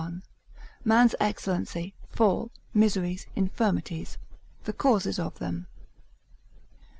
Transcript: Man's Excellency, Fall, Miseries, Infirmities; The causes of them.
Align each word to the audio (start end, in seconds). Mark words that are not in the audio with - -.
Man's 0.83 1.13
Excellency, 1.19 1.93
Fall, 2.09 2.49
Miseries, 2.73 3.27
Infirmities; 3.35 4.17
The 4.63 4.73
causes 4.73 5.19
of 5.19 5.37
them. 5.37 5.67